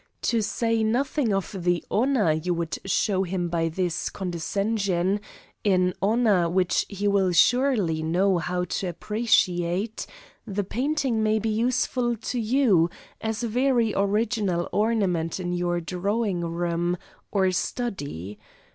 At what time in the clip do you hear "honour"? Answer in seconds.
1.91-2.31, 6.01-6.49